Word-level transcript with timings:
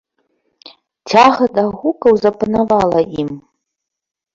Цяга 1.11 1.45
да 1.59 1.63
гукаў 1.79 2.13
запанавала 2.25 3.07
ім. 3.23 3.31